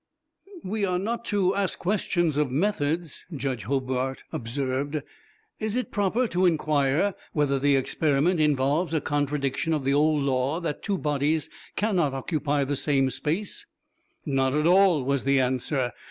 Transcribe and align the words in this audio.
"We 0.63 0.83
are 0.83 0.97
not 0.97 1.25
to 1.25 1.53
ask 1.55 1.77
questions 1.77 2.35
of 2.35 2.49
methods," 2.49 3.27
Judge 3.35 3.65
Hobart 3.65 4.23
observed. 4.31 5.03
"Is 5.59 5.75
it 5.75 5.91
proper 5.91 6.25
to 6.29 6.47
inquire 6.47 7.13
whether 7.33 7.59
the 7.59 7.75
experiment 7.75 8.39
involves 8.39 8.95
a 8.95 8.99
contradiction 9.01 9.73
of 9.73 9.83
the 9.83 9.93
old 9.93 10.23
law 10.23 10.59
that 10.59 10.81
two 10.81 10.97
bodies 10.97 11.51
cannot 11.75 12.15
occupy 12.15 12.63
the 12.63 12.75
same 12.75 13.11
space?" 13.11 13.67
"Not 14.25 14.55
at 14.55 14.65
all," 14.65 15.03
was 15.03 15.23
the 15.23 15.39
answer. 15.39 15.91